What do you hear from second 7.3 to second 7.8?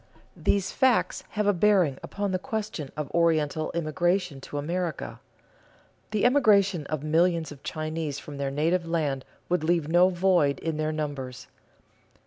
of